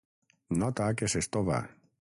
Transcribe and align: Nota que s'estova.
Nota 0.61 0.87
que 1.03 1.11
s'estova. 1.15 1.63